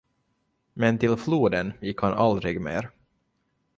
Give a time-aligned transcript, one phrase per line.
[0.73, 2.89] Men till floden gick han aldrig mer.